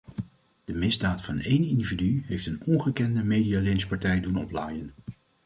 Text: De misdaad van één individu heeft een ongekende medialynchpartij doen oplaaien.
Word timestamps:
De 0.65 0.73
misdaad 0.73 1.21
van 1.21 1.39
één 1.39 1.63
individu 1.63 2.21
heeft 2.25 2.45
een 2.47 2.61
ongekende 2.65 3.23
medialynchpartij 3.23 4.19
doen 4.19 4.35
oplaaien. 4.37 4.91